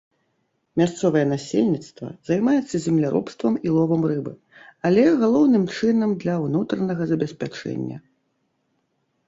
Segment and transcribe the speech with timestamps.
[0.81, 4.33] Мясцовае насельніцтва займаецца земляробствам і ловам рыбы,
[4.91, 7.97] але, галоўным чынам, для ўнутранага забеспячэння.